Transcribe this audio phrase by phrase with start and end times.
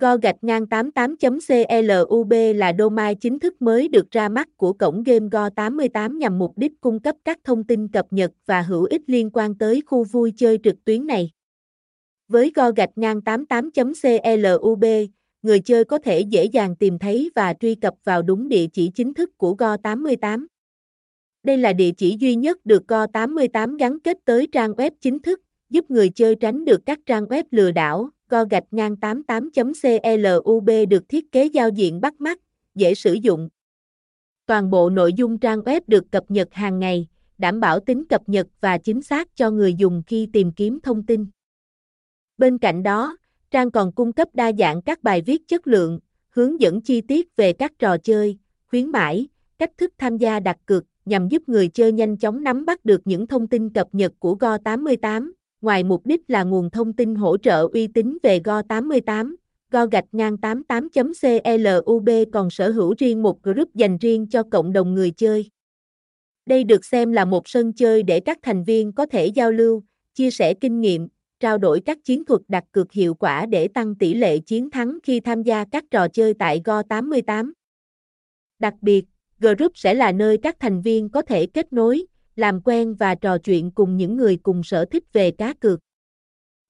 [0.00, 5.26] Go gạch ngang 88.club là domain chính thức mới được ra mắt của cổng game
[5.26, 9.30] Go88 nhằm mục đích cung cấp các thông tin cập nhật và hữu ích liên
[9.32, 11.30] quan tới khu vui chơi trực tuyến này.
[12.28, 14.84] Với Go gạch ngang 88.club,
[15.42, 18.90] người chơi có thể dễ dàng tìm thấy và truy cập vào đúng địa chỉ
[18.94, 20.46] chính thức của Go88.
[21.42, 25.40] Đây là địa chỉ duy nhất được Go88 gắn kết tới trang web chính thức,
[25.70, 31.08] giúp người chơi tránh được các trang web lừa đảo co gạch ngang 88.club được
[31.08, 32.40] thiết kế giao diện bắt mắt,
[32.74, 33.48] dễ sử dụng.
[34.46, 38.28] Toàn bộ nội dung trang web được cập nhật hàng ngày, đảm bảo tính cập
[38.28, 41.26] nhật và chính xác cho người dùng khi tìm kiếm thông tin.
[42.38, 43.16] Bên cạnh đó,
[43.50, 47.36] trang còn cung cấp đa dạng các bài viết chất lượng, hướng dẫn chi tiết
[47.36, 51.68] về các trò chơi, khuyến mãi, cách thức tham gia đặt cược nhằm giúp người
[51.68, 56.06] chơi nhanh chóng nắm bắt được những thông tin cập nhật của Go88, ngoài mục
[56.06, 59.34] đích là nguồn thông tin hỗ trợ uy tín về Go88,
[59.70, 64.94] Go gạch ngang 88.club còn sở hữu riêng một group dành riêng cho cộng đồng
[64.94, 65.50] người chơi.
[66.46, 69.82] Đây được xem là một sân chơi để các thành viên có thể giao lưu,
[70.14, 71.08] chia sẻ kinh nghiệm,
[71.40, 74.98] trao đổi các chiến thuật đặt cược hiệu quả để tăng tỷ lệ chiến thắng
[75.02, 77.52] khi tham gia các trò chơi tại Go88.
[78.58, 79.04] Đặc biệt,
[79.40, 83.38] group sẽ là nơi các thành viên có thể kết nối, làm quen và trò
[83.38, 85.80] chuyện cùng những người cùng sở thích về cá cược.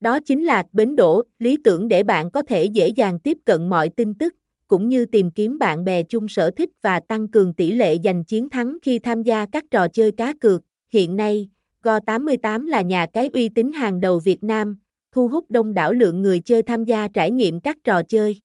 [0.00, 3.68] Đó chính là bến đỗ, lý tưởng để bạn có thể dễ dàng tiếp cận
[3.68, 4.34] mọi tin tức,
[4.68, 8.24] cũng như tìm kiếm bạn bè chung sở thích và tăng cường tỷ lệ giành
[8.24, 10.62] chiến thắng khi tham gia các trò chơi cá cược.
[10.92, 11.48] Hiện nay,
[11.82, 14.78] Go88 là nhà cái uy tín hàng đầu Việt Nam,
[15.12, 18.40] thu hút đông đảo lượng người chơi tham gia trải nghiệm các trò chơi.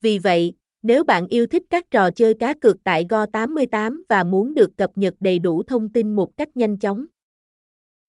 [0.00, 0.52] Vì vậy,
[0.82, 4.90] nếu bạn yêu thích các trò chơi cá cược tại Go88 và muốn được cập
[4.94, 7.06] nhật đầy đủ thông tin một cách nhanh chóng.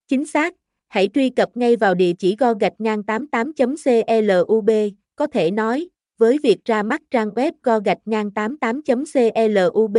[0.08, 0.56] Chính xác,
[0.88, 4.70] hãy truy cập ngay vào địa chỉ go gạch ngang 88.club,
[5.16, 9.98] có thể nói, với việc ra mắt trang web go gạch ngang 88.club,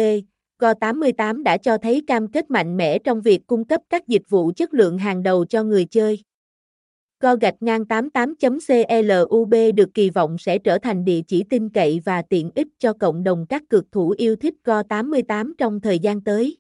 [0.59, 4.53] Go88 đã cho thấy cam kết mạnh mẽ trong việc cung cấp các dịch vụ
[4.57, 6.21] chất lượng hàng đầu cho người chơi.
[7.25, 12.23] Go gạch ngang 88.club được kỳ vọng sẽ trở thành địa chỉ tin cậy và
[12.23, 16.57] tiện ích cho cộng đồng các cực thủ yêu thích Go88 trong thời gian tới.